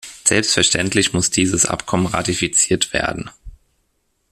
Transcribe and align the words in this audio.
Selbstverständlich 0.25 1.13
muss 1.13 1.29
dieses 1.29 1.67
Abkommen 1.67 2.07
ratifiziert 2.07 2.91
werden. 2.91 3.29